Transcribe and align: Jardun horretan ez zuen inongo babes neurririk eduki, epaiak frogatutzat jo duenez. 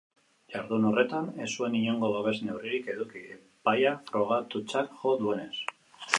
Jardun 0.51 0.87
horretan 0.91 1.27
ez 1.45 1.49
zuen 1.59 1.75
inongo 1.79 2.09
babes 2.15 2.33
neurririk 2.47 2.91
eduki, 2.95 3.23
epaiak 3.37 4.11
frogatutzat 4.17 4.93
jo 5.05 5.17
duenez. 5.23 5.55